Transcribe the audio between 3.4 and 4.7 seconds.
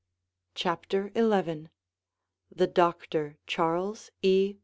CHARLES E.